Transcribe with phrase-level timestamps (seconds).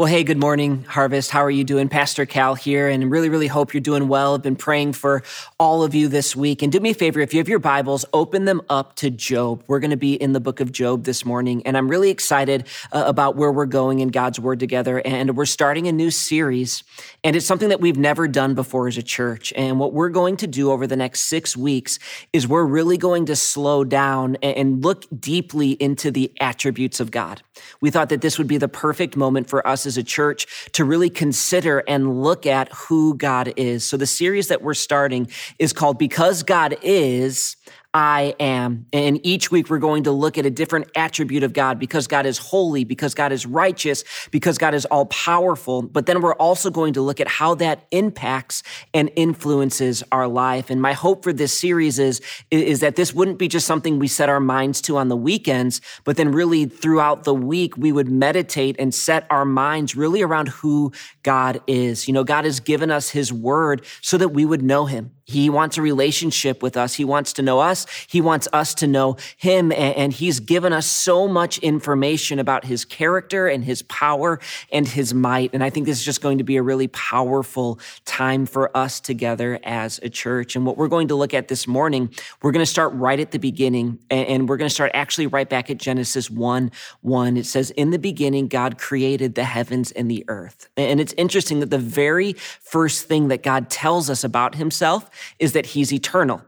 [0.00, 1.30] Well, hey, good morning, Harvest.
[1.30, 1.90] How are you doing?
[1.90, 4.34] Pastor Cal here, and really, really hope you're doing well.
[4.34, 5.22] I've been praying for
[5.58, 6.62] all of you this week.
[6.62, 9.62] And do me a favor, if you have your Bibles, open them up to Job.
[9.66, 12.66] We're going to be in the book of Job this morning, and I'm really excited
[12.92, 15.02] uh, about where we're going in God's Word together.
[15.04, 16.82] And we're starting a new series,
[17.22, 19.52] and it's something that we've never done before as a church.
[19.54, 21.98] And what we're going to do over the next six weeks
[22.32, 27.42] is we're really going to slow down and look deeply into the attributes of God.
[27.82, 30.84] We thought that this would be the perfect moment for us as a church to
[30.84, 33.84] really consider and look at who God is.
[33.84, 35.28] So the series that we're starting
[35.58, 37.56] is called Because God Is,
[37.92, 38.86] I am.
[38.92, 42.24] And each week we're going to look at a different attribute of God because God
[42.24, 45.82] is holy, because God is righteous, because God is all powerful.
[45.82, 48.62] But then we're also going to look at how that impacts
[48.94, 50.70] and influences our life.
[50.70, 52.20] And my hope for this series is,
[52.52, 55.80] is that this wouldn't be just something we set our minds to on the weekends,
[56.04, 60.48] but then really throughout the week, we would meditate and set our minds really around
[60.48, 60.92] who
[61.24, 62.06] God is.
[62.06, 65.10] You know, God has given us his word so that we would know him.
[65.24, 66.94] He wants a relationship with us.
[66.94, 67.79] He wants to know us.
[68.06, 69.72] He wants us to know him.
[69.72, 74.40] And he's given us so much information about his character and his power
[74.72, 75.50] and his might.
[75.52, 79.00] And I think this is just going to be a really powerful time for us
[79.00, 80.56] together as a church.
[80.56, 83.30] And what we're going to look at this morning, we're going to start right at
[83.30, 83.98] the beginning.
[84.10, 86.70] And we're going to start actually right back at Genesis 1
[87.02, 87.36] 1.
[87.36, 90.68] It says, In the beginning, God created the heavens and the earth.
[90.76, 95.52] And it's interesting that the very first thing that God tells us about himself is
[95.52, 96.42] that he's eternal.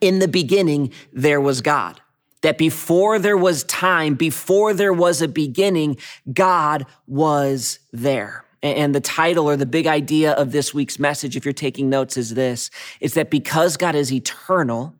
[0.00, 2.00] In the beginning, there was God.
[2.42, 5.96] That before there was time, before there was a beginning,
[6.32, 8.44] God was there.
[8.62, 12.16] And the title or the big idea of this week's message, if you're taking notes,
[12.16, 12.70] is this.
[13.00, 14.94] It's that because God is eternal,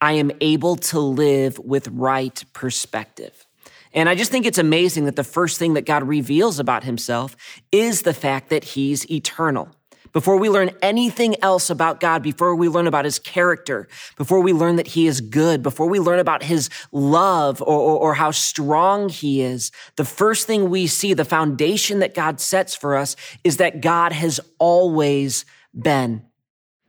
[0.00, 3.46] I am able to live with right perspective.
[3.94, 7.36] And I just think it's amazing that the first thing that God reveals about himself
[7.70, 9.70] is the fact that he's eternal
[10.12, 14.52] before we learn anything else about God, before we learn about his character, before we
[14.52, 18.30] learn that he is good, before we learn about his love or, or, or, how
[18.30, 23.16] strong he is, the first thing we see, the foundation that God sets for us
[23.42, 25.44] is that God has always
[25.74, 26.22] been.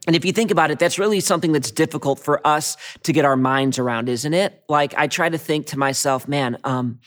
[0.05, 3.23] And if you think about it, that's really something that's difficult for us to get
[3.23, 4.63] our minds around, isn't it?
[4.67, 6.99] Like I try to think to myself, man, um,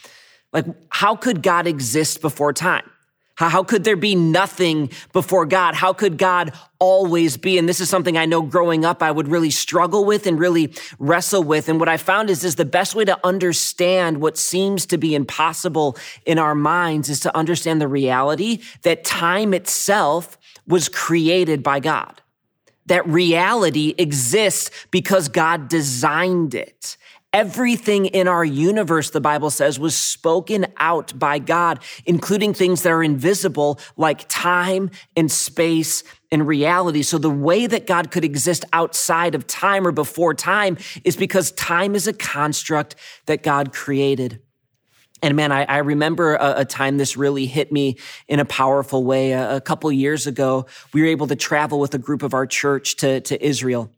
[0.53, 2.91] like how could God exist before time?
[3.37, 5.75] How, could there be nothing before God?
[5.75, 7.59] How could God always be?
[7.59, 10.73] And this is something I know growing up I would really struggle with and really
[10.99, 11.69] wrestle with.
[11.69, 15.15] And what I found is, is the best way to understand what seems to be
[15.15, 21.79] impossible in our minds is to understand the reality that time itself was created by
[21.79, 22.23] God.
[22.87, 26.97] That reality exists because God designed it.
[27.33, 32.91] Everything in our universe, the Bible says, was spoken out by God, including things that
[32.91, 37.03] are invisible like time and space and reality.
[37.03, 41.53] So the way that God could exist outside of time or before time is because
[41.53, 44.41] time is a construct that God created.
[45.23, 47.97] And man, I, I remember a, a, time this really hit me
[48.29, 49.33] in a powerful way.
[49.33, 52.47] A, a couple years ago, we were able to travel with a group of our
[52.47, 53.91] church to, to Israel.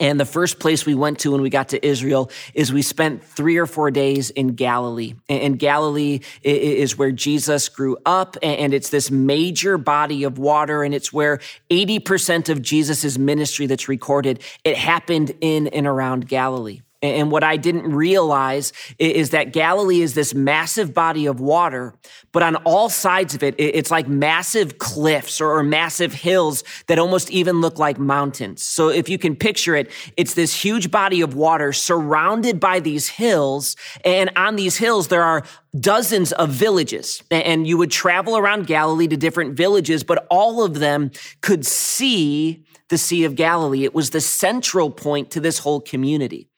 [0.00, 3.24] And the first place we went to when we got to Israel is we spent
[3.24, 5.14] three or four days in Galilee.
[5.28, 10.94] And Galilee is where Jesus grew up, and it's this major body of water, and
[10.94, 11.40] it's where
[11.70, 16.80] 80% of Jesus' ministry that's recorded, it happened in and around Galilee.
[17.00, 21.94] And what I didn't realize is that Galilee is this massive body of water,
[22.32, 27.30] but on all sides of it, it's like massive cliffs or massive hills that almost
[27.30, 28.64] even look like mountains.
[28.64, 33.08] So if you can picture it, it's this huge body of water surrounded by these
[33.08, 33.76] hills.
[34.04, 35.44] And on these hills, there are
[35.78, 37.22] dozens of villages.
[37.30, 42.64] And you would travel around Galilee to different villages, but all of them could see
[42.88, 43.84] the Sea of Galilee.
[43.84, 46.48] It was the central point to this whole community.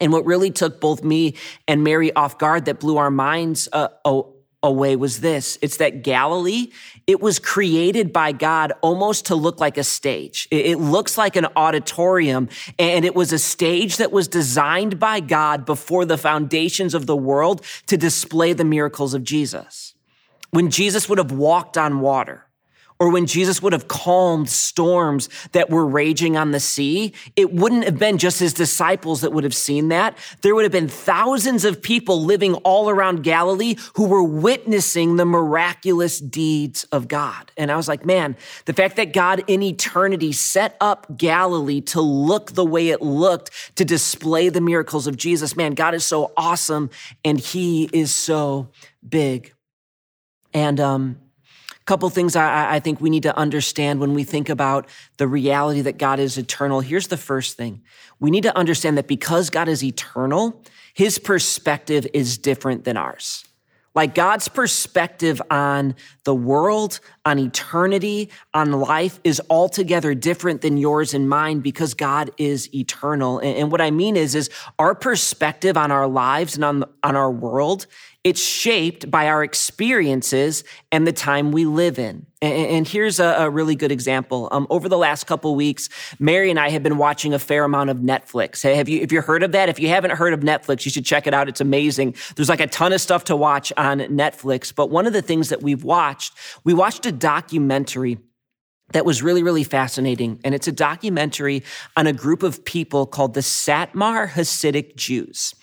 [0.00, 1.34] And what really took both me
[1.68, 3.88] and Mary off guard that blew our minds uh,
[4.64, 5.58] away was this.
[5.62, 6.72] It's that Galilee,
[7.06, 10.48] it was created by God almost to look like a stage.
[10.50, 12.48] It looks like an auditorium
[12.78, 17.16] and it was a stage that was designed by God before the foundations of the
[17.16, 19.94] world to display the miracles of Jesus.
[20.50, 22.46] When Jesus would have walked on water,
[23.00, 27.84] or when Jesus would have calmed storms that were raging on the sea, it wouldn't
[27.84, 30.16] have been just his disciples that would have seen that.
[30.42, 35.24] There would have been thousands of people living all around Galilee who were witnessing the
[35.24, 37.50] miraculous deeds of God.
[37.56, 38.36] And I was like, man,
[38.66, 43.50] the fact that God in eternity set up Galilee to look the way it looked
[43.76, 46.90] to display the miracles of Jesus, man, God is so awesome
[47.24, 48.68] and he is so
[49.06, 49.52] big.
[50.52, 51.18] And, um,
[51.86, 54.88] couple things I, I, think we need to understand when we think about
[55.18, 56.80] the reality that God is eternal.
[56.80, 57.82] Here's the first thing
[58.20, 60.62] we need to understand that because God is eternal,
[60.94, 63.44] his perspective is different than ours.
[63.94, 65.94] Like God's perspective on
[66.24, 72.30] the world, on eternity, on life is altogether different than yours and mine because God
[72.38, 73.38] is eternal.
[73.38, 77.30] And, what I mean is, is our perspective on our lives and on, on our
[77.30, 77.86] world
[78.24, 82.24] it's shaped by our experiences and the time we live in.
[82.40, 84.48] And, here's a, a, really good example.
[84.52, 85.88] Um, over the last couple weeks,
[86.18, 88.62] Mary and I have been watching a fair amount of Netflix.
[88.62, 89.70] Have you, if you heard of that?
[89.70, 91.48] If you haven't heard of Netflix, you should check it out.
[91.48, 92.16] It's amazing.
[92.36, 94.74] There's like a ton of stuff to watch on Netflix.
[94.74, 96.13] But one of the things that we've watched,
[96.64, 98.18] we watched a documentary
[98.92, 100.40] that was really, really fascinating.
[100.44, 101.62] And it's a documentary
[101.96, 105.54] on a group of people called the Satmar Hasidic Jews.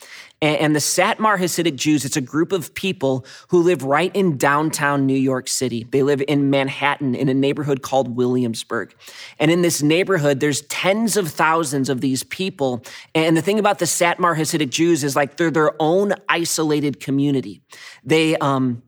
[0.44, 5.06] And the Satmar Hasidic Jews, it's a group of people who live right in downtown
[5.06, 5.86] New York City.
[5.92, 8.96] They live in Manhattan in a neighborhood called Williamsburg.
[9.38, 12.84] And in this neighborhood, there's tens of thousands of these people.
[13.14, 17.62] And the thing about the Satmar Hasidic Jews is like they're their own isolated community.
[18.04, 18.82] They, um,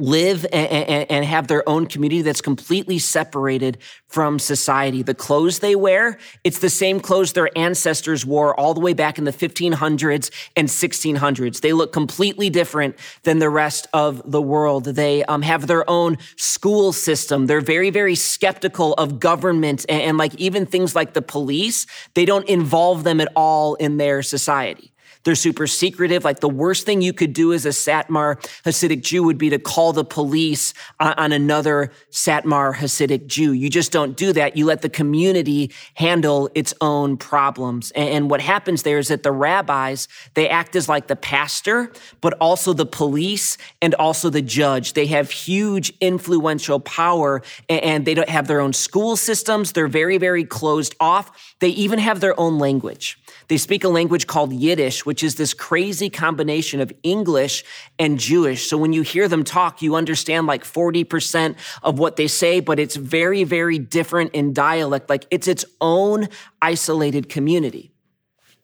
[0.00, 5.02] live and, have their own community that's completely separated from society.
[5.02, 9.18] The clothes they wear, it's the same clothes their ancestors wore all the way back
[9.18, 11.60] in the 1500s and 1600s.
[11.60, 14.84] They look completely different than the rest of the world.
[14.84, 17.46] They um, have their own school system.
[17.46, 21.86] They're very, very skeptical of government and, and like even things like the police.
[22.14, 24.92] They don't involve them at all in their society.
[25.24, 26.24] They're super secretive.
[26.24, 29.58] Like the worst thing you could do as a Satmar Hasidic Jew would be to
[29.58, 33.52] call the police on another Satmar Hasidic Jew.
[33.52, 34.56] You just don't do that.
[34.56, 37.90] You let the community handle its own problems.
[37.92, 41.92] And what happens there is that the rabbis, they act as like the pastor,
[42.22, 44.94] but also the police and also the judge.
[44.94, 49.72] They have huge influential power and they don't have their own school systems.
[49.72, 51.54] They're very, very closed off.
[51.60, 53.19] They even have their own language.
[53.50, 57.64] They speak a language called Yiddish, which is this crazy combination of English
[57.98, 58.68] and Jewish.
[58.68, 62.78] So when you hear them talk, you understand like 40% of what they say, but
[62.78, 65.10] it's very, very different in dialect.
[65.10, 66.28] Like it's its own
[66.62, 67.90] isolated community.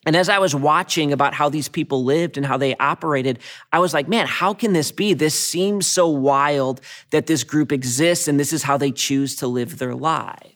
[0.07, 3.41] And as I was watching about how these people lived and how they operated,
[3.73, 5.15] I was like, man, how can this be?
[5.15, 6.81] This seems so wild
[7.11, 10.56] that this group exists and this is how they choose to live their lives.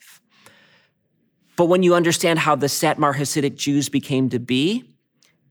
[1.60, 4.82] But when you understand how the Satmar Hasidic Jews became to be,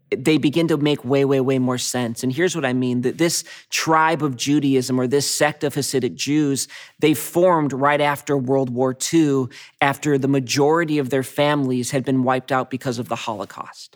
[0.09, 2.23] they begin to make way, way, way more sense.
[2.23, 6.15] And here's what I mean that this tribe of Judaism or this sect of Hasidic
[6.15, 6.67] Jews,
[6.97, 9.50] they formed right after World War II,
[9.81, 13.95] after the majority of their families had been wiped out because of the Holocaust.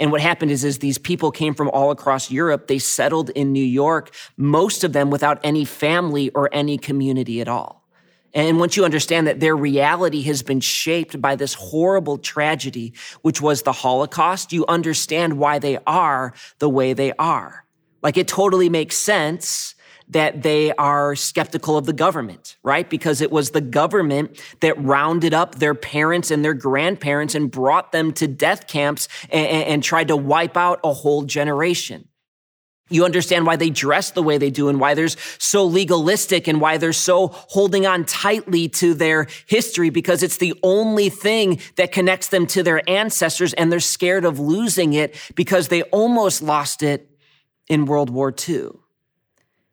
[0.00, 2.66] And what happened is, is these people came from all across Europe.
[2.66, 7.46] They settled in New York, most of them without any family or any community at
[7.46, 7.81] all.
[8.34, 13.42] And once you understand that their reality has been shaped by this horrible tragedy, which
[13.42, 17.64] was the Holocaust, you understand why they are the way they are.
[18.02, 19.74] Like it totally makes sense
[20.08, 22.88] that they are skeptical of the government, right?
[22.88, 27.92] Because it was the government that rounded up their parents and their grandparents and brought
[27.92, 32.08] them to death camps and, and tried to wipe out a whole generation.
[32.92, 36.60] You understand why they dress the way they do and why they're so legalistic and
[36.60, 41.92] why they're so holding on tightly to their history because it's the only thing that
[41.92, 46.82] connects them to their ancestors and they're scared of losing it because they almost lost
[46.82, 47.08] it
[47.68, 48.70] in World War II.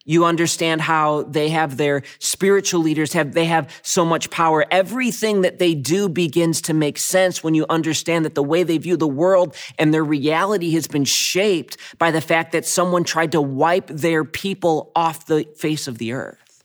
[0.10, 4.66] You understand how they have their spiritual leaders have, they have so much power.
[4.72, 8.80] Everything that they do begins to make sense when you understand that the way they
[8.80, 13.34] view the world and their reality has been shaped by the fact that someone tried
[13.34, 16.64] to wipe their people off the face of the earth.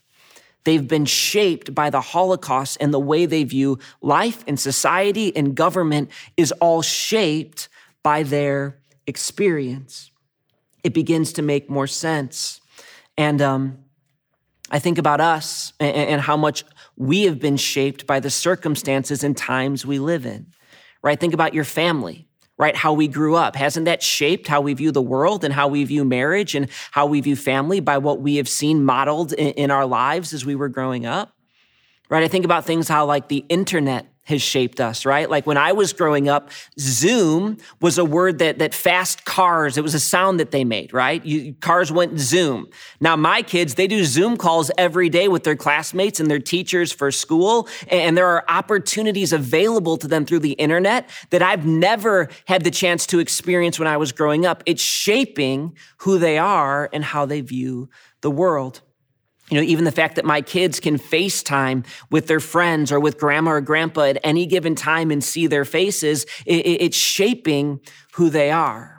[0.65, 5.55] They've been shaped by the Holocaust and the way they view life and society and
[5.55, 7.69] government is all shaped
[8.03, 10.11] by their experience.
[10.83, 12.63] It begins to make more sense.
[13.16, 13.78] And um,
[14.71, 16.64] I think about us and, and how much
[16.97, 20.47] we have been shaped by the circumstances and times we live in,
[21.02, 21.18] right?
[21.18, 22.75] Think about your family, right?
[22.75, 23.56] How we grew up.
[23.56, 27.06] Hasn't that shaped how we view the world and how we view marriage and how
[27.06, 30.54] we view family by what we have seen modeled in, in our lives as we
[30.54, 31.33] were growing up?
[32.09, 32.23] Right?
[32.23, 35.28] I think about things how like the internet has shaped us, right?
[35.28, 39.83] Like when I was growing up, Zoom was a word that, that fast cars, it
[39.83, 41.25] was a sound that they made, right?
[41.25, 42.69] You, cars went Zoom.
[43.00, 46.90] Now my kids, they do Zoom calls every day with their classmates and their teachers
[46.90, 47.69] for school.
[47.88, 52.71] And there are opportunities available to them through the internet that I've never had the
[52.71, 54.62] chance to experience when I was growing up.
[54.64, 57.90] It's shaping who they are and how they view
[58.23, 58.81] the world.
[59.51, 63.19] You know, even the fact that my kids can FaceTime with their friends or with
[63.19, 67.81] grandma or grandpa at any given time and see their faces, it's shaping
[68.15, 68.95] who they are.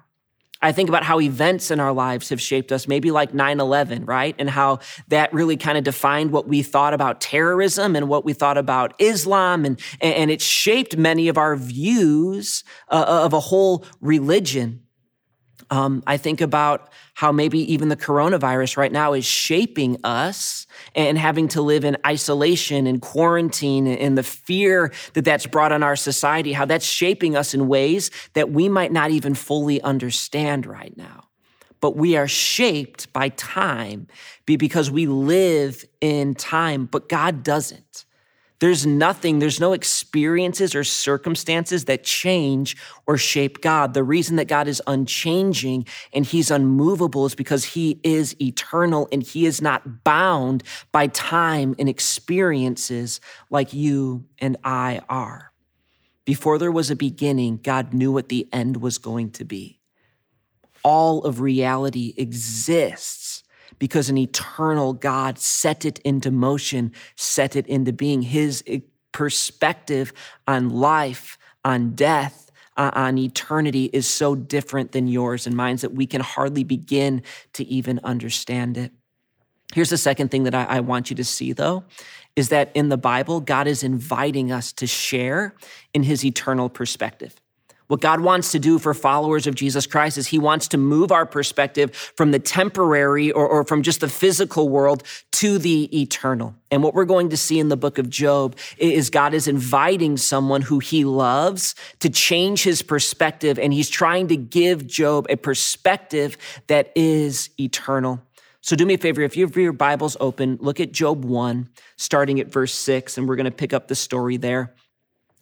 [0.61, 4.05] I think about how events in our lives have shaped us, maybe like 9 11,
[4.05, 4.35] right?
[4.39, 8.33] And how that really kind of defined what we thought about terrorism and what we
[8.33, 9.65] thought about Islam.
[9.65, 14.84] And, and it shaped many of our views uh, of a whole religion.
[15.69, 21.17] Um, I think about how maybe even the coronavirus right now is shaping us and
[21.17, 25.95] having to live in isolation and quarantine and the fear that that's brought on our
[25.95, 30.95] society, how that's shaping us in ways that we might not even fully understand right
[30.97, 31.27] now.
[31.81, 34.07] But we are shaped by time
[34.45, 38.05] because we live in time, but God doesn't.
[38.59, 43.93] There's nothing, there's no experiences or circumstances that change or shape God.
[43.93, 49.21] The reason that God is unchanging and he's unmovable is because he is eternal and
[49.21, 53.19] he is not bound by time and experiences
[53.49, 55.51] like you and I are.
[56.23, 59.79] Before there was a beginning, God knew what the end was going to be.
[60.81, 63.24] All of reality exists
[63.79, 68.21] because an eternal God set it into motion, set it into being.
[68.21, 68.63] His
[69.11, 70.13] perspective
[70.47, 75.93] on life, on death, uh, on eternity is so different than yours and mine that
[75.93, 78.91] we can hardly begin to even understand it.
[79.73, 81.85] Here's the second thing that I, I want you to see, though,
[82.35, 85.55] is that in the Bible, God is inviting us to share
[85.93, 87.35] in his eternal perspective.
[87.87, 91.11] What God wants to do for followers of Jesus Christ is He wants to move
[91.11, 96.55] our perspective from the temporary or, or, from just the physical world to the eternal.
[96.71, 100.17] And what we're going to see in the book of Job is God is inviting
[100.17, 105.37] someone who He loves to change his perspective, and He's trying to give Job a
[105.37, 106.37] perspective
[106.67, 108.19] that is eternal.
[108.61, 111.69] So do me a favor, if you have your Bibles open, look at Job 1,
[111.97, 114.73] starting at verse 6, and we're going to pick up the story there.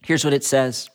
[0.02, 0.90] Here's what it says.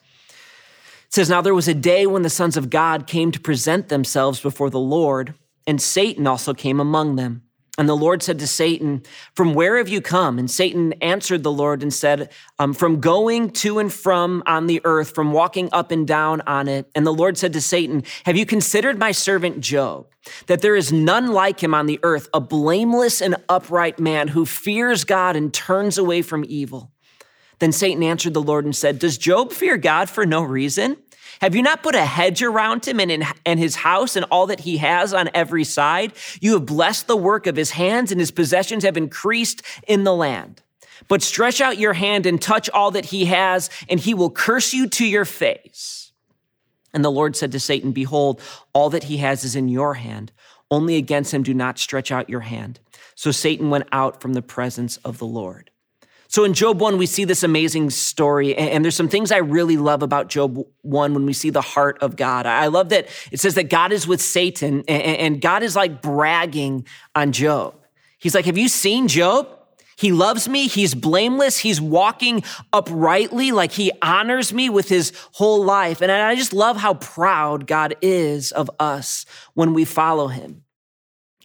[1.08, 3.88] It says, Now there was a day when the sons of God came to present
[3.88, 5.34] themselves before the Lord,
[5.66, 7.42] and Satan also came among them.
[7.78, 10.38] And the Lord said to Satan, From where have you come?
[10.38, 14.80] And Satan answered the Lord and said, um, From going to and from on the
[14.84, 16.90] earth, from walking up and down on it.
[16.96, 20.08] And the Lord said to Satan, Have you considered my servant Job,
[20.48, 24.44] that there is none like him on the earth, a blameless and upright man who
[24.44, 26.90] fears God and turns away from evil?
[27.58, 30.96] Then Satan answered the Lord and said, Does Job fear God for no reason?
[31.40, 34.46] Have you not put a hedge around him and, in, and his house and all
[34.46, 36.12] that he has on every side?
[36.40, 40.14] You have blessed the work of his hands, and his possessions have increased in the
[40.14, 40.62] land.
[41.06, 44.72] But stretch out your hand and touch all that he has, and he will curse
[44.72, 46.12] you to your face.
[46.92, 48.40] And the Lord said to Satan, Behold,
[48.72, 50.32] all that he has is in your hand.
[50.70, 52.80] Only against him do not stretch out your hand.
[53.14, 55.70] So Satan went out from the presence of the Lord.
[56.30, 58.54] So in Job 1, we see this amazing story.
[58.54, 61.98] And there's some things I really love about Job 1 when we see the heart
[62.02, 62.44] of God.
[62.44, 66.86] I love that it says that God is with Satan and God is like bragging
[67.14, 67.74] on Job.
[68.18, 69.48] He's like, Have you seen Job?
[69.96, 70.68] He loves me.
[70.68, 71.58] He's blameless.
[71.58, 76.02] He's walking uprightly, like he honors me with his whole life.
[76.02, 80.62] And I just love how proud God is of us when we follow him.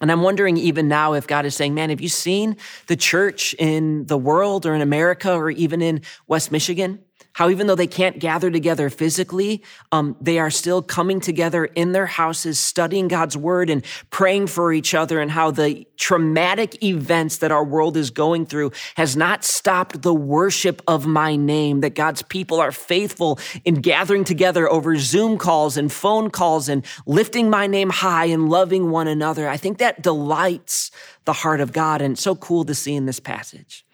[0.01, 2.57] And I'm wondering even now if God is saying, man, have you seen
[2.87, 6.99] the church in the world or in America or even in West Michigan?
[7.33, 11.91] How even though they can't gather together physically, um, they are still coming together in
[11.91, 17.37] their houses, studying God's word and praying for each other, and how the traumatic events
[17.37, 21.95] that our world is going through has not stopped the worship of my name, that
[21.95, 27.49] God's people are faithful in gathering together over Zoom calls and phone calls and lifting
[27.49, 29.49] my name high and loving one another.
[29.49, 30.91] I think that delights
[31.25, 33.85] the heart of God, and it's so cool to see in this passage.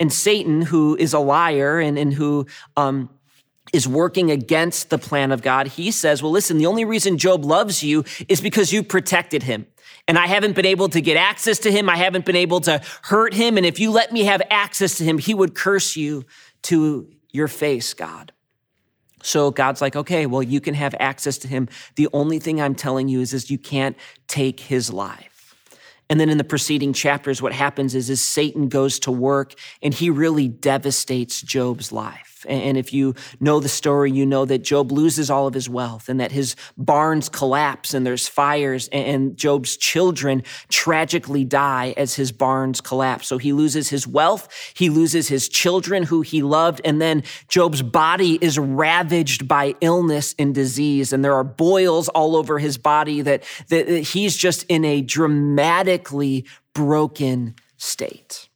[0.00, 3.10] And Satan, who is a liar and, and who um,
[3.72, 7.44] is working against the plan of God, he says, Well, listen, the only reason Job
[7.44, 9.66] loves you is because you protected him.
[10.08, 11.88] And I haven't been able to get access to him.
[11.88, 13.56] I haven't been able to hurt him.
[13.56, 16.24] And if you let me have access to him, he would curse you
[16.62, 18.32] to your face, God.
[19.22, 21.68] So God's like, okay, well, you can have access to him.
[21.96, 25.29] The only thing I'm telling you is, is you can't take his life.
[26.10, 29.94] And then in the preceding chapters, what happens is, is Satan goes to work and
[29.94, 32.29] he really devastates Job's life.
[32.48, 36.08] And if you know the story, you know that Job loses all of his wealth
[36.08, 42.32] and that his barns collapse and there's fires and Job's children tragically die as his
[42.32, 43.26] barns collapse.
[43.26, 44.48] So he loses his wealth.
[44.74, 46.80] He loses his children who he loved.
[46.84, 51.12] And then Job's body is ravaged by illness and disease.
[51.12, 56.44] And there are boils all over his body that, that he's just in a dramatically
[56.74, 58.49] broken state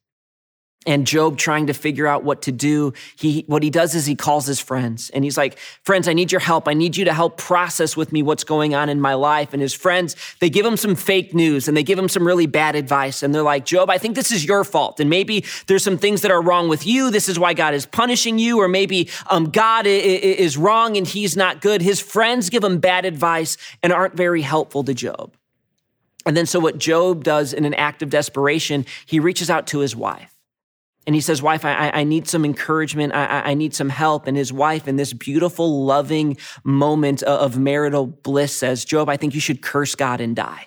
[0.87, 4.15] and Job trying to figure out what to do, he, what he does is he
[4.15, 6.69] calls his friends and he's like, friends, I need your help.
[6.69, 9.53] I need you to help process with me what's going on in my life.
[9.53, 12.47] And his friends, they give him some fake news and they give him some really
[12.47, 13.23] bad advice.
[13.23, 15.01] And they're like, Job, I think this is your fault.
[15.01, 17.11] And maybe there's some things that are wrong with you.
[17.11, 18.61] This is why God is punishing you.
[18.61, 21.81] Or maybe um, God is wrong and he's not good.
[21.81, 25.35] His friends give him bad advice and aren't very helpful to Job.
[26.27, 29.81] And then so what Job does in an act of desperation, he reaches out to
[29.81, 30.34] his wife.
[31.07, 33.15] And he says, Wife, I, I need some encouragement.
[33.15, 34.27] I, I, need some help.
[34.27, 39.35] And his wife, in this beautiful, loving moment of marital bliss, says, Job, I think
[39.35, 40.67] you should curse God and die.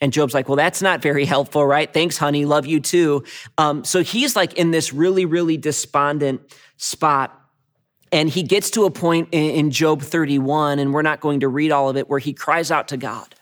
[0.00, 1.92] And Job's like, Well, that's not very helpful, right?
[1.92, 2.44] Thanks, honey.
[2.44, 3.24] Love you too.
[3.58, 6.40] Um, so he's like in this really, really despondent
[6.76, 7.34] spot.
[8.10, 11.70] And he gets to a point in, Job 31, and we're not going to read
[11.70, 13.34] all of it, where he cries out to God.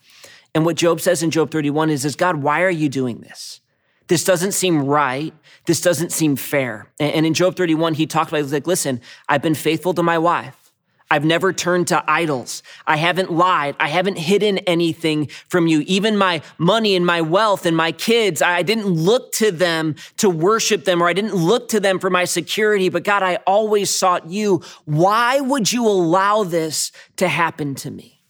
[0.56, 3.60] And what Job says in Job 31 is, is God, why are you doing this?
[4.08, 5.34] This doesn't seem right.
[5.66, 6.90] This doesn't seem fair.
[7.00, 10.02] And in Job 31, he talked about, he was like, listen, I've been faithful to
[10.02, 10.66] my wife.
[11.08, 12.64] I've never turned to idols.
[12.86, 13.76] I haven't lied.
[13.78, 15.84] I haven't hidden anything from you.
[15.86, 20.28] Even my money and my wealth and my kids, I didn't look to them to
[20.28, 22.88] worship them or I didn't look to them for my security.
[22.88, 24.62] But God, I always sought you.
[24.84, 28.20] Why would you allow this to happen to me?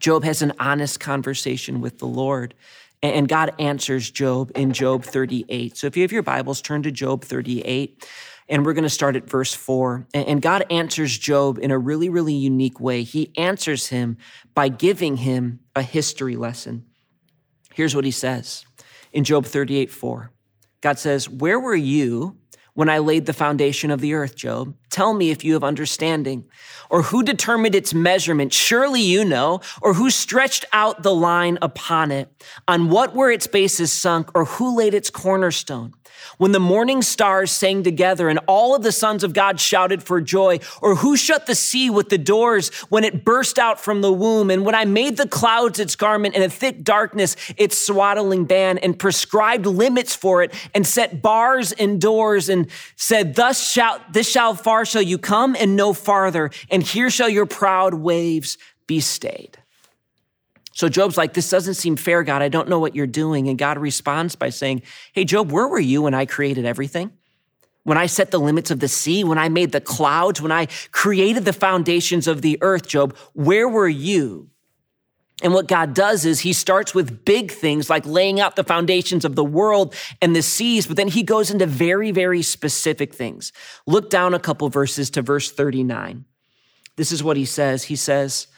[0.00, 2.54] Job has an honest conversation with the Lord.
[3.12, 5.76] And God answers Job in Job 38.
[5.76, 8.06] So if you have your Bibles, turn to Job 38.
[8.48, 10.06] And we're going to start at verse four.
[10.14, 13.02] And God answers Job in a really, really unique way.
[13.02, 14.18] He answers him
[14.54, 16.86] by giving him a history lesson.
[17.74, 18.64] Here's what he says
[19.12, 20.30] in Job 38 4.
[20.80, 22.36] God says, Where were you
[22.76, 24.74] when I laid the foundation of the earth, Job?
[24.90, 26.44] Tell me if you have understanding.
[26.90, 28.52] Or who determined its measurement?
[28.52, 29.60] Surely you know.
[29.80, 32.30] Or who stretched out the line upon it?
[32.68, 34.30] On what were its bases sunk?
[34.34, 35.94] Or who laid its cornerstone?
[36.38, 40.20] When the morning stars sang together and all of the sons of God shouted for
[40.20, 40.60] joy?
[40.82, 44.50] Or who shut the sea with the doors when it burst out from the womb?
[44.50, 48.80] And when I made the clouds its garment and a thick darkness its swaddling band
[48.82, 54.30] and prescribed limits for it and set bars and doors and said, thus shall, this
[54.30, 56.50] shall far shall you come and no farther.
[56.70, 59.58] And here shall your proud waves be stayed.
[60.76, 62.42] So Job's like, This doesn't seem fair, God.
[62.42, 63.48] I don't know what you're doing.
[63.48, 64.82] And God responds by saying,
[65.14, 67.12] Hey, Job, where were you when I created everything?
[67.84, 70.66] When I set the limits of the sea, when I made the clouds, when I
[70.92, 74.50] created the foundations of the earth, Job, where were you?
[75.42, 79.24] And what God does is he starts with big things like laying out the foundations
[79.24, 83.50] of the world and the seas, but then he goes into very, very specific things.
[83.86, 86.26] Look down a couple verses to verse 39.
[86.96, 87.84] This is what he says.
[87.84, 88.48] He says,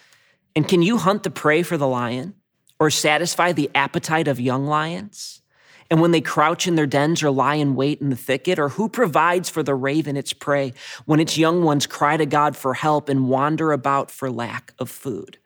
[0.59, 2.35] and can you hunt the prey for the lion
[2.81, 5.41] or satisfy the appetite of young lions?
[5.89, 8.71] And when they crouch in their dens or lie in wait in the thicket, or
[8.71, 10.73] who provides for the raven its prey
[11.05, 14.91] when its young ones cry to God for help and wander about for lack of
[14.91, 15.39] food?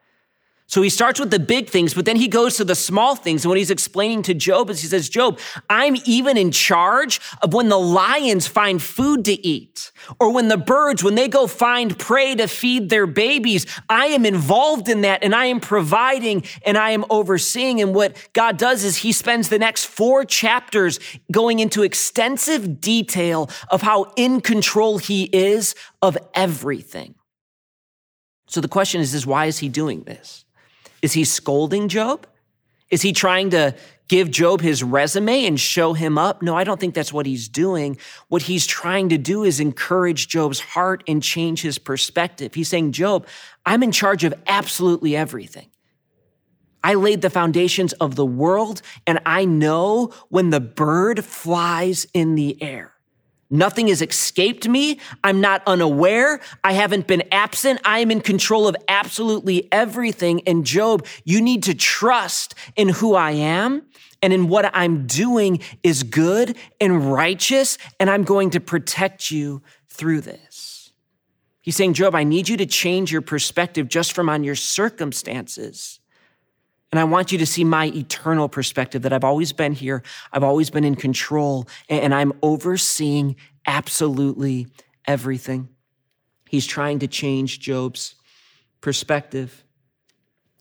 [0.67, 3.45] So he starts with the big things, but then he goes to the small things.
[3.45, 7.53] And what he's explaining to Job is he says, Job, I'm even in charge of
[7.53, 11.99] when the lions find food to eat, or when the birds, when they go find
[11.99, 13.67] prey to feed their babies.
[13.91, 17.83] I am involved in that and I am providing and I am overseeing.
[17.83, 20.99] And what God does is he spends the next four chapters
[21.31, 27.15] going into extensive detail of how in control he is of everything.
[28.47, 30.45] So the question is, is why is he doing this?
[31.03, 32.27] Is he scolding Job?
[32.91, 33.75] Is he trying to
[34.09, 36.43] give Job his resume and show him up?
[36.43, 37.97] No, I don't think that's what he's doing.
[38.29, 42.55] What he's trying to do is encourage Job's heart and change his perspective.
[42.55, 43.27] He's saying, Job,
[43.65, 45.71] I'm in charge of absolutely everything.
[46.85, 52.35] I laid the foundations of the world, and I know when the bird flies in
[52.35, 52.92] the air.
[53.53, 54.99] Nothing has escaped me.
[55.23, 56.41] I'm not unaware.
[56.65, 57.81] I haven't been absent.
[57.85, 60.41] I am in control of absolutely everything.
[60.47, 63.83] And Job, you need to trust in who I am
[64.23, 67.77] and in what I'm doing is good and righteous.
[68.01, 70.91] And I'm going to protect you through this.
[71.61, 76.01] He's saying, Job, I need you to change your perspective just from on your circumstances.
[76.93, 80.03] And I want you to see my eternal perspective that I've always been here.
[80.31, 84.67] I've always been in control and I'm overseeing absolutely
[85.07, 85.71] everything.
[86.49, 88.15] He's trying to change Job's
[88.83, 89.65] perspective.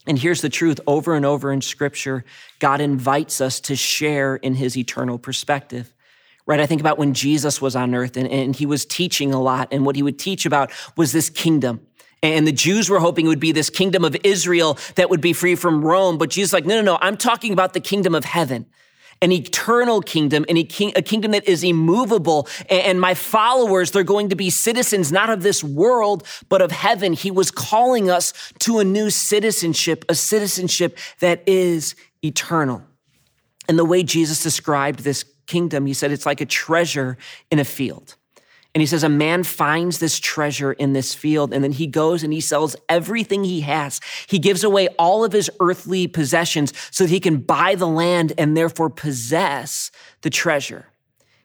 [0.06, 2.24] And here's the truth over and over in scripture,
[2.60, 5.92] God invites us to share in his eternal perspective.
[6.46, 6.60] Right?
[6.60, 9.68] I think about when Jesus was on earth and, and he was teaching a lot,
[9.70, 11.86] and what he would teach about was this kingdom
[12.22, 15.32] and the Jews were hoping it would be this kingdom of Israel that would be
[15.32, 16.18] free from Rome.
[16.18, 18.66] But Jesus like, no, no, no, I'm talking about the kingdom of heaven.
[19.22, 22.48] an eternal kingdom, and a, kingdom that is immovable.
[22.68, 27.12] And my followers, they're going to be citizens not of this world, but of heaven.
[27.12, 32.82] He was calling us to a new citizenship, a citizenship that is eternal.
[33.68, 37.16] And the way Jesus described this kingdom, he said it's like a treasure
[37.50, 38.16] in a field.
[38.74, 42.22] And he says, A man finds this treasure in this field, and then he goes
[42.22, 44.00] and he sells everything he has.
[44.26, 48.32] He gives away all of his earthly possessions so that he can buy the land
[48.38, 49.90] and therefore possess
[50.22, 50.86] the treasure.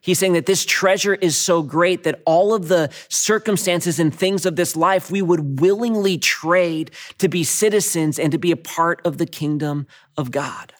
[0.00, 4.46] He's saying that this treasure is so great that all of the circumstances and things
[4.46, 9.02] of this life we would willingly trade to be citizens and to be a part
[9.04, 9.86] of the kingdom
[10.16, 10.72] of God.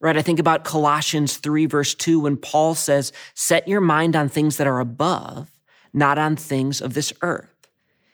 [0.00, 0.16] Right?
[0.16, 4.56] I think about Colossians 3, verse 2, when Paul says, Set your mind on things
[4.56, 5.59] that are above
[5.92, 7.68] not on things of this earth.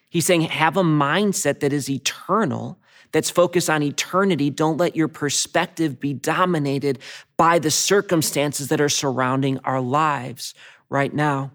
[0.08, 2.78] He's saying, have a mindset that is eternal,
[3.12, 4.50] that's focused on eternity.
[4.50, 6.98] Don't let your perspective be dominated
[7.36, 10.54] by the circumstances that are surrounding our lives
[10.88, 11.52] right now.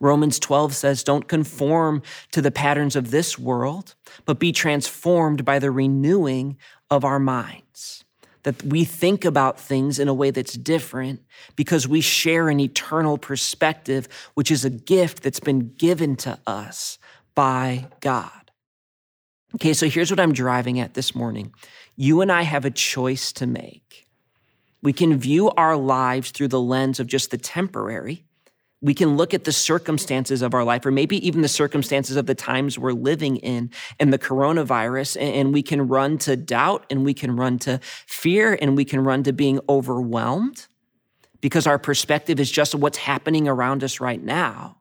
[0.00, 3.94] Romans 12 says, Don't conform to the patterns of this world,
[4.24, 6.56] but be transformed by the renewing
[6.90, 7.65] of our minds
[8.46, 11.20] that we think about things in a way that's different
[11.56, 16.96] because we share an eternal perspective, which is a gift that's been given to us
[17.34, 18.52] by God.
[19.56, 21.52] Okay, so here's what I'm driving at this morning.
[21.96, 24.06] You and I have a choice to make.
[24.80, 28.26] We can view our lives through the lens of just the temporary,
[28.86, 32.26] we can look at the circumstances of our life, or maybe even the circumstances of
[32.26, 33.68] the times we're living in
[33.98, 38.56] and the coronavirus, and we can run to doubt and we can run to fear
[38.62, 40.68] and we can run to being overwhelmed
[41.40, 44.76] because our perspective is just what's happening around us right now.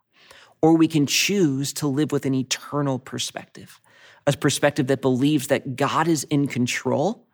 [0.61, 3.81] Or we can choose to live with an eternal perspective,
[4.27, 7.24] a perspective that believes that God is in control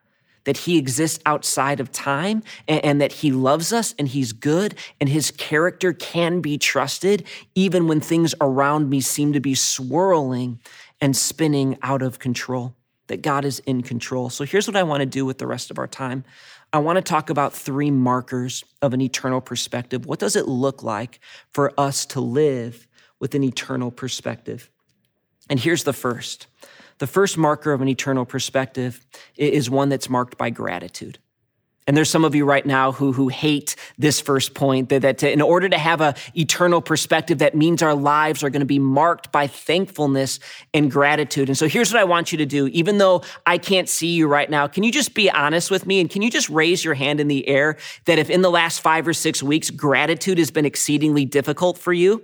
[0.43, 4.75] that he exists outside of time and, and, that he loves us and he's good
[4.99, 7.23] and his character can be trusted
[7.55, 10.59] even when things around me seem to be swirling
[10.99, 12.75] and spinning out of control,
[13.07, 14.29] that God is in control.
[14.29, 16.23] So here's what I want to do with the rest of our time.
[16.73, 20.05] I want to talk about three markers of an eternal perspective.
[20.05, 21.19] What does it look like
[21.51, 22.87] for us to live
[23.19, 24.69] with an eternal perspective?
[25.49, 26.47] And here's the first
[27.01, 29.03] the first marker of an eternal perspective
[29.35, 31.17] is one that's marked by gratitude.
[31.87, 35.23] And there's some of you right now who, who hate this first point that, that
[35.23, 38.77] in order to have an eternal perspective, that means our lives are going to be
[38.77, 40.39] marked by thankfulness
[40.75, 41.49] and gratitude.
[41.49, 42.67] And so here's what I want you to do.
[42.67, 46.01] Even though I can't see you right now, can you just be honest with me?
[46.01, 48.79] And can you just raise your hand in the air that if in the last
[48.81, 52.21] five or six weeks, gratitude has been exceedingly difficult for you?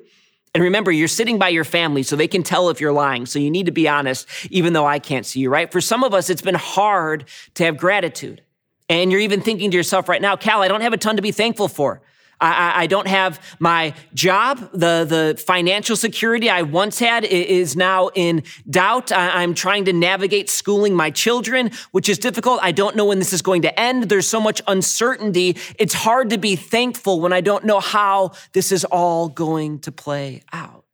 [0.58, 3.28] And remember, you're sitting by your family, so they can tell if you're lying.
[3.28, 5.72] So you need to be honest, even though I can't see you, right?
[5.72, 8.41] For some of us, it's been hard to have gratitude.
[8.89, 11.22] And you're even thinking to yourself right now, Cal, I don't have a ton to
[11.22, 12.02] be thankful for.
[12.39, 14.60] I, I, don't have my job.
[14.71, 19.12] The, the financial security I once had is now in doubt.
[19.12, 22.60] I, I'm trying to navigate schooling my children, which is difficult.
[22.62, 24.04] I don't know when this is going to end.
[24.04, 25.58] There's so much uncertainty.
[25.80, 29.91] It's hard to be thankful when I don't know how this is all going to
[29.91, 30.87] play out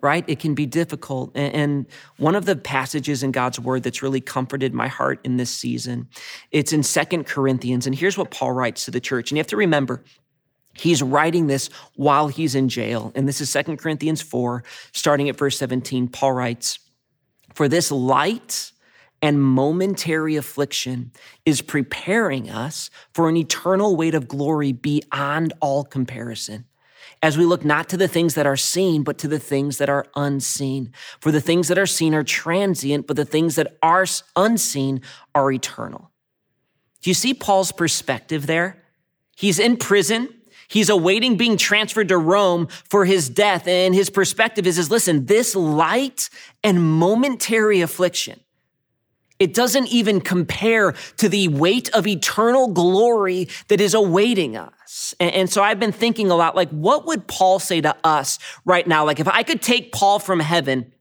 [0.00, 0.24] right?
[0.28, 1.32] It can be difficult.
[1.34, 1.86] And
[2.18, 6.08] one of the passages in God's word that's really comforted my heart in this season,
[6.50, 7.86] it's in Second Corinthians.
[7.86, 9.30] And here's what Paul writes to the church.
[9.30, 10.02] And you have to remember,
[10.78, 13.12] He's writing this while he's in jail.
[13.14, 16.08] And this is Second Corinthians 4, starting at verse 17.
[16.08, 16.78] Paul writes,
[17.54, 18.72] For this light
[19.22, 21.12] and momentary affliction
[21.44, 26.66] is preparing us for an eternal weight of glory beyond all comparison
[27.22, 29.88] as we look not to the things that are seen, but to the things that
[29.88, 30.92] are unseen.
[31.20, 35.00] For the things that are seen are transient, but the things that are unseen
[35.34, 36.10] are eternal.
[37.02, 38.82] Do you see Paul's perspective there?
[39.36, 40.28] He's in prison.
[40.68, 43.68] He's awaiting being transferred to Rome for his death.
[43.68, 46.28] And his perspective is, is listen, this light
[46.64, 48.40] and momentary affliction
[49.38, 55.14] it doesn't even compare to the weight of eternal glory that is awaiting us.
[55.20, 58.86] And, so I've been thinking a lot like, what would Paul say to us right
[58.86, 59.04] now?
[59.04, 60.92] Like, if I could take Paul from heaven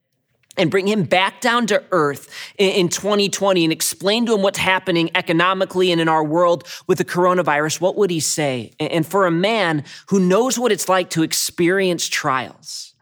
[0.58, 5.10] and bring him back down to earth in 2020 and explain to him what's happening
[5.16, 8.72] economically and in our world with the coronavirus, what would he say?
[8.80, 12.94] And for a man who knows what it's like to experience trials,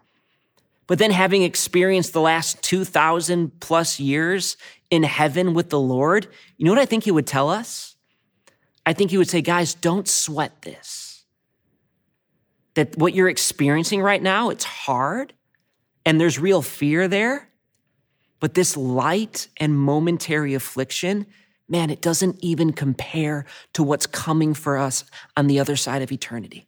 [0.87, 4.57] but then having experienced the last 2,000 plus years
[4.93, 7.95] in heaven with the Lord, you know what I think he would tell us?
[8.85, 11.23] I think he would say, guys, don't sweat this.
[12.75, 15.33] That what you're experiencing right now, it's hard
[16.05, 17.49] and there's real fear there.
[18.39, 21.25] But this light and momentary affliction,
[21.67, 26.11] man, it doesn't even compare to what's coming for us on the other side of
[26.11, 26.67] eternity.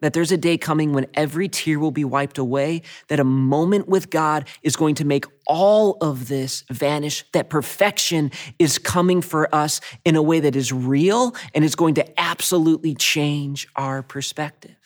[0.00, 3.88] That there's a day coming when every tear will be wiped away, that a moment
[3.88, 9.52] with God is going to make all of this vanish, that perfection is coming for
[9.54, 14.76] us in a way that is real and is going to absolutely change our perspective.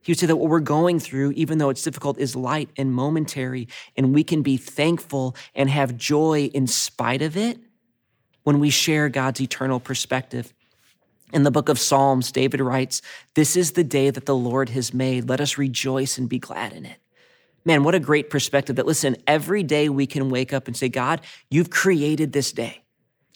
[0.00, 2.94] He would say that what we're going through, even though it's difficult, is light and
[2.94, 7.58] momentary, and we can be thankful and have joy in spite of it
[8.44, 10.54] when we share God's eternal perspective.
[11.32, 13.02] In the book of Psalms, David writes,
[13.34, 15.28] This is the day that the Lord has made.
[15.28, 16.98] Let us rejoice and be glad in it.
[17.64, 20.88] Man, what a great perspective that, listen, every day we can wake up and say,
[20.88, 22.84] God, you've created this day.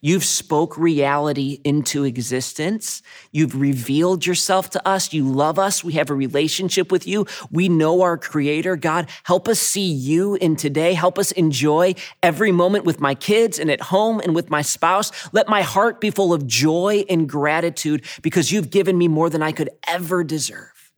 [0.03, 3.03] You've spoke reality into existence.
[3.33, 5.13] You've revealed yourself to us.
[5.13, 5.85] You love us.
[5.85, 7.27] We have a relationship with you.
[7.51, 8.77] We know our creator.
[8.77, 10.95] God, help us see you in today.
[10.95, 15.13] Help us enjoy every moment with my kids and at home and with my spouse.
[15.35, 19.43] Let my heart be full of joy and gratitude because you've given me more than
[19.43, 20.93] I could ever deserve.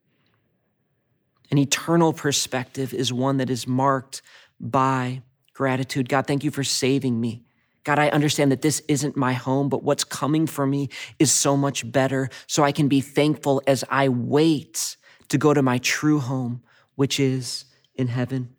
[1.51, 4.23] An eternal perspective is one that is marked
[4.61, 5.23] by
[5.55, 6.09] gratitude.
[6.09, 7.43] God, thank you for saving me.
[7.85, 11.57] God, I understand that this isn't my home, but what's coming for me is so
[11.57, 12.31] much better.
[12.47, 14.97] So I can be thankful as I wait
[15.29, 16.63] to go to my true home,
[16.95, 17.65] which is
[17.95, 18.55] in heaven.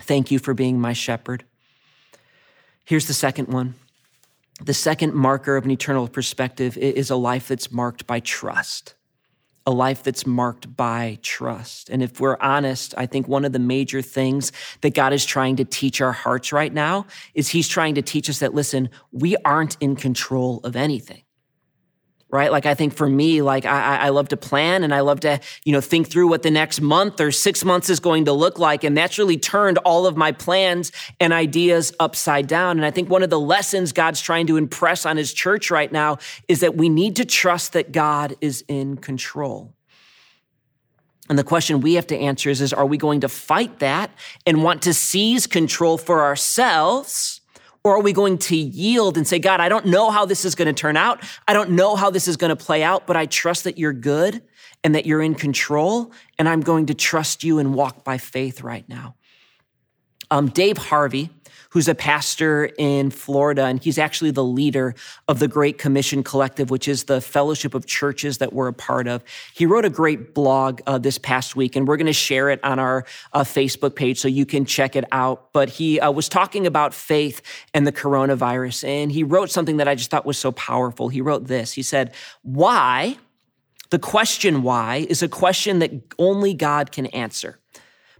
[0.00, 1.44] Thank you for being my shepherd.
[2.84, 3.74] Here's the second one.
[4.62, 8.94] The second marker of an eternal perspective is a life that's marked by trust
[9.66, 11.90] a life that's marked by trust.
[11.90, 15.56] And if we're honest, I think one of the major things that God is trying
[15.56, 19.36] to teach our hearts right now is He's trying to teach us that, listen, we
[19.44, 21.22] aren't in control of anything
[22.28, 22.50] right?
[22.50, 25.40] Like I think for me, like I, I love to plan and I love to,
[25.64, 28.58] you know, think through what the next month or six months is going to look
[28.58, 28.82] like.
[28.82, 32.78] And that's really turned all of my plans and ideas upside down.
[32.78, 35.90] And I think one of the lessons God's trying to impress on his church right
[35.90, 39.72] now is that we need to trust that God is in control.
[41.28, 44.10] And the question we have to answer is, is are we going to fight that
[44.46, 47.35] and want to seize control for ourselves?
[47.86, 50.56] Or are we going to yield and say, God, I don't know how this is
[50.56, 51.22] going to turn out.
[51.46, 53.92] I don't know how this is going to play out, but I trust that you're
[53.92, 54.42] good
[54.82, 56.10] and that you're in control.
[56.36, 59.14] And I'm going to trust you and walk by faith right now.
[60.32, 61.30] Um, Dave Harvey,
[61.76, 64.94] who's a pastor in Florida, and he's actually the leader
[65.28, 69.06] of the Great Commission Collective, which is the fellowship of churches that we're a part
[69.06, 69.22] of.
[69.52, 72.64] He wrote a great blog uh, this past week, and we're going to share it
[72.64, 75.52] on our uh, Facebook page so you can check it out.
[75.52, 77.42] But he uh, was talking about faith
[77.74, 81.10] and the coronavirus, and he wrote something that I just thought was so powerful.
[81.10, 83.18] He wrote this He said, Why?
[83.90, 87.60] The question why is a question that only God can answer.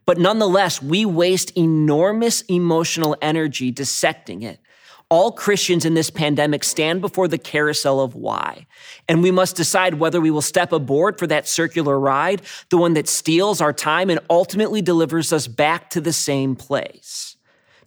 [0.06, 4.60] But nonetheless, we waste enormous emotional energy dissecting it.
[5.08, 8.66] All Christians in this pandemic stand before the carousel of why.
[9.08, 12.94] And we must decide whether we will step aboard for that circular ride, the one
[12.94, 17.36] that steals our time and ultimately delivers us back to the same place.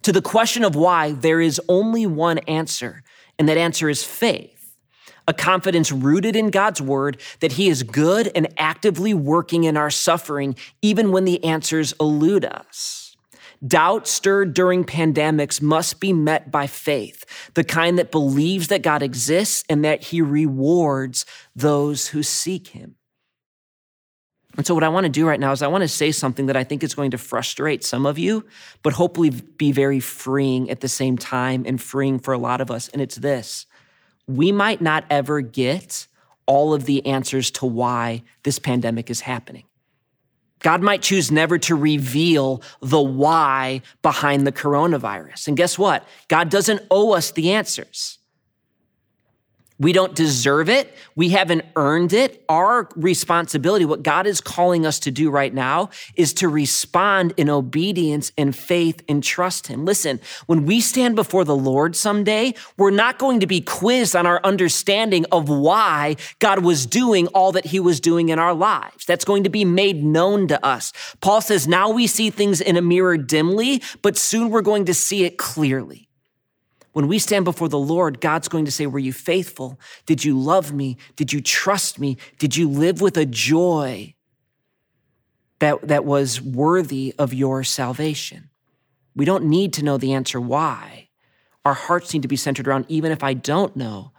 [0.02, 3.02] To the question of why, there is only one answer,
[3.38, 4.59] and that answer is faith
[5.30, 9.88] a confidence rooted in God's word that He is good and actively working in our
[9.88, 13.14] suffering, even when the answers elude us.
[13.64, 19.04] Doubt stirred during pandemics must be met by faith, the kind that believes that God
[19.04, 22.96] exists and that He rewards those who seek Him.
[24.56, 26.46] And so, what I want to do right now is I want to say something
[26.46, 28.44] that I think is going to frustrate some of you,
[28.82, 32.68] but hopefully be very freeing at the same time and freeing for a lot of
[32.68, 32.88] us.
[32.88, 33.66] And it's this
[34.26, 36.06] we might not ever get
[36.46, 39.64] all of the answers to why this pandemic is happening.
[40.60, 45.48] God might choose never to reveal the why behind the coronavirus.
[45.48, 46.06] And guess what?
[46.28, 48.18] God doesn't owe us the answers.
[49.80, 50.94] We don't deserve it.
[51.16, 52.44] We haven't earned it.
[52.50, 57.48] Our responsibility, what God is calling us to do right now, is to respond in
[57.48, 59.86] obedience and faith and trust Him.
[59.86, 64.26] Listen, when we stand before the Lord someday, we're not going to be quizzed on
[64.26, 69.06] our understanding of why God was doing all that He was doing in our lives.
[69.06, 70.92] That's going to be made known to us.
[71.22, 74.94] Paul says, now we see things in a mirror dimly, but soon we're going to
[74.94, 76.09] see it clearly.
[76.92, 79.78] When we stand before the Lord, God's going to say, Were you faithful?
[80.06, 80.96] Did you love me?
[81.16, 82.16] Did you trust me?
[82.38, 84.14] Did you live with a joy
[85.60, 88.50] that, that was worthy of your salvation?
[89.14, 91.08] We don't need to know the answer why.
[91.64, 94.12] Our hearts need to be centered around, even if I don't know,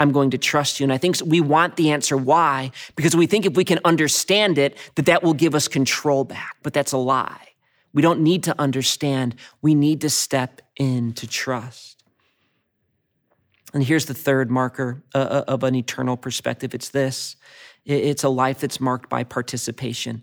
[0.00, 0.84] I'm going to trust you.
[0.84, 4.58] And I think we want the answer why, because we think if we can understand
[4.58, 6.56] it, that that will give us control back.
[6.62, 7.48] But that's a lie.
[7.92, 9.34] We don't need to understand.
[9.62, 11.97] We need to step into trust.
[13.74, 17.36] And here's the third marker uh, uh, of an eternal perspective it's this
[17.84, 20.22] it's a life that's marked by participation.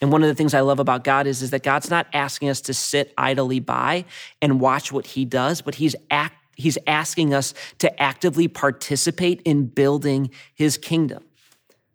[0.00, 2.48] And one of the things I love about God is, is that God's not asking
[2.48, 4.04] us to sit idly by
[4.40, 9.66] and watch what he does, but he's act, he's asking us to actively participate in
[9.66, 11.22] building his kingdom.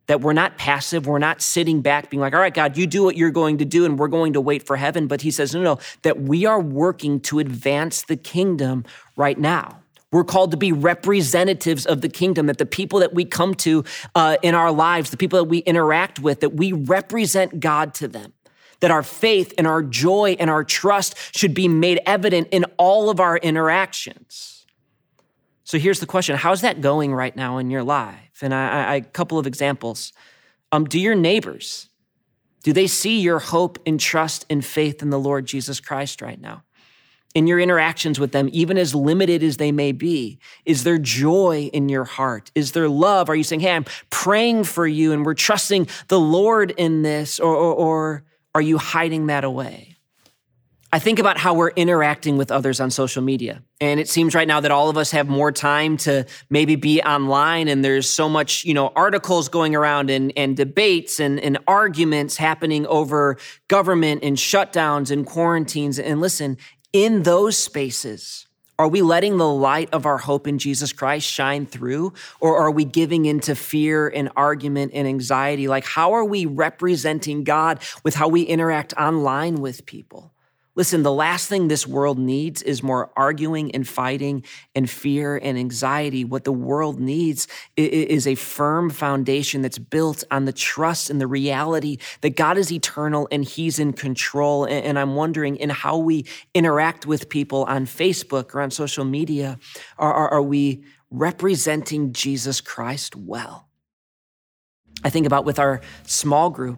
[0.06, 3.04] That we're not passive, we're not sitting back being like, all right, God, you do
[3.04, 5.08] what you're going to do and we're going to wait for heaven.
[5.08, 8.86] But he says, no, no, that we are working to advance the kingdom
[9.18, 9.82] right now.
[10.18, 13.84] We're called to be representatives of the kingdom, that the people that we come to
[14.16, 18.08] uh, in our lives, the people that we interact with, that we represent God to
[18.08, 18.34] them.
[18.80, 23.12] That our faith and our joy and our trust should be made evident in all
[23.12, 24.66] of our interactions.
[25.64, 28.42] So here's the question How's that going right now in your life?
[28.42, 30.14] And I, I a couple of examples.
[30.72, 31.90] Um, do your neighbors,
[32.64, 36.42] do they see your hope and trust and faith in the Lord Jesus Christ right
[36.42, 36.64] now?
[37.38, 40.40] In your interactions with them, even as limited as they may be?
[40.66, 42.50] Is there joy in your heart?
[42.56, 43.30] Is there love?
[43.30, 47.40] Are you saying, Hey, I'm praying for you and we're trusting the Lord in this?
[47.40, 48.24] Or, or, or
[48.56, 49.98] are you hiding that away?
[50.92, 53.62] I think about how we're interacting with others on social media.
[53.82, 57.02] And it seems right now that all of us have more time to maybe be
[57.02, 61.58] online and there's so much, you know, articles going around and, and debates and, and
[61.68, 66.00] arguments happening over government and shutdowns and quarantines.
[66.00, 66.58] And listen,
[66.94, 68.48] in those spaces,
[68.80, 72.14] are we letting the light of our hope in Jesus Christ shine through?
[72.40, 75.68] Or are we giving into fear and argument and anxiety?
[75.68, 80.32] Like, how are we representing God with how we interact online with people?
[80.78, 84.44] Listen, the last thing this world needs is more arguing and fighting
[84.76, 86.24] and fear and anxiety.
[86.24, 91.26] What the world needs is a firm foundation that's built on the trust and the
[91.26, 94.66] reality that God is eternal and He's in control.
[94.66, 99.58] And I'm wondering in how we interact with people on Facebook or on social media,
[99.98, 103.68] are, we representing Jesus Christ well?
[105.04, 106.78] I think about with our small group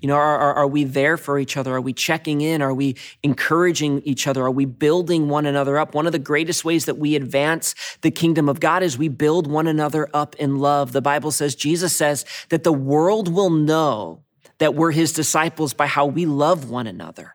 [0.00, 1.74] you know, are, are, are, we there for each other?
[1.74, 2.62] Are we checking in?
[2.62, 4.44] Are we encouraging each other?
[4.44, 5.94] Are we building one another up?
[5.94, 9.48] One of the greatest ways that we advance the kingdom of God is we build
[9.48, 10.92] one another up in love.
[10.92, 14.22] The Bible says, Jesus says that the world will know
[14.58, 17.34] that we're his disciples by how we love one another.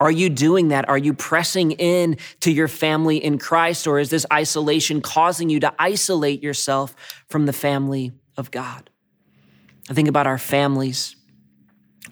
[0.00, 0.88] Are you doing that?
[0.88, 5.60] Are you pressing in to your family in Christ, or is this isolation causing you
[5.60, 6.96] to isolate yourself
[7.28, 8.90] from the family of God?
[9.88, 11.16] I think about our families.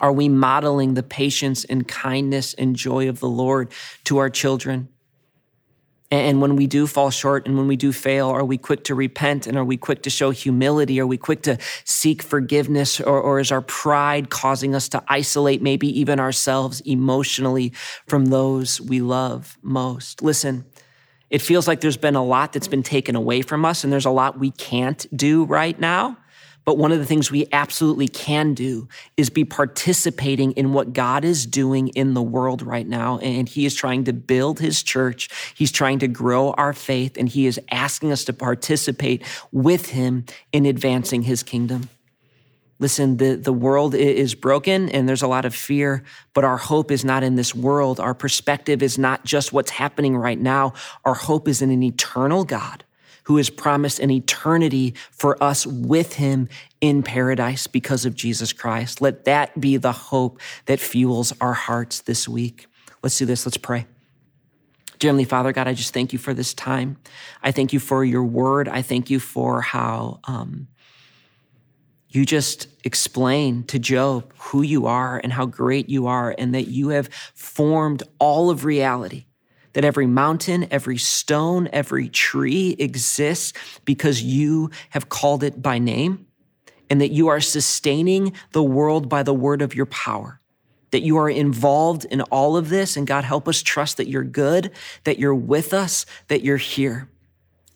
[0.01, 3.73] Are we modeling the patience and kindness and joy of the Lord
[4.05, 4.89] to our children?
[6.13, 8.95] And when we do fall short and when we do fail, are we quick to
[8.95, 11.01] repent and are we quick to show humility?
[11.01, 13.01] Are we quick to seek forgiveness?
[13.01, 17.73] Or, or, is our pride causing us to isolate maybe even ourselves emotionally
[18.07, 20.21] from those we love most?
[20.21, 20.67] Listen,
[21.31, 24.05] it feels like there's been a lot that's been taken away from us and there's
[24.05, 26.19] a lot we can't do right now.
[26.65, 31.25] But one of the things we absolutely can do is be participating in what God
[31.25, 33.19] is doing in the world right now.
[33.19, 35.29] And He is trying to build His church.
[35.55, 40.25] He's trying to grow our faith, and He is asking us to participate with Him
[40.53, 41.89] in advancing His kingdom.
[42.79, 46.03] Listen, the, the world is broken and there's a lot of fear,
[46.35, 48.01] but our hope is not in this world.
[48.01, 50.73] Our perspective is not just what's happening right now.
[51.05, 52.83] Our hope is in an eternal God
[53.25, 56.49] who has promised an eternity for us with him
[56.81, 59.01] in paradise because of Jesus Christ.
[59.01, 62.67] Let that be the hope that fuels our hearts this week.
[63.03, 63.47] Let's do this.
[63.47, 63.87] Let's pray.
[64.99, 66.97] Dear Heavenly Father, God, I just thank you for this time.
[67.43, 68.69] I thank you for your word.
[68.69, 70.69] I thank you for how um,
[72.09, 76.69] you just explain to Job who you are and how great you are, and that
[76.69, 79.25] you have formed all of reality
[79.73, 83.53] that every mountain, every stone, every tree exists
[83.85, 86.27] because you have called it by name,
[86.91, 90.41] and that you are sustaining the world by the word of your power.
[90.91, 94.25] That you are involved in all of this, and God, help us trust that you're
[94.25, 94.71] good,
[95.05, 97.09] that you're with us, that you're here.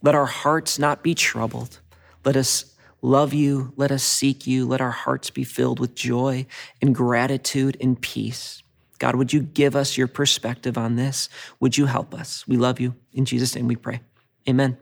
[0.03, 1.81] Let our hearts not be troubled.
[2.25, 3.73] Let us love you.
[3.77, 4.67] Let us seek you.
[4.67, 6.47] Let our hearts be filled with joy
[6.83, 8.63] and gratitude and peace.
[8.99, 11.29] God, would you give us your perspective on this?
[11.61, 12.47] Would you help us?
[12.49, 12.95] We love you.
[13.13, 14.01] In Jesus' name we pray.
[14.49, 14.79] Amen.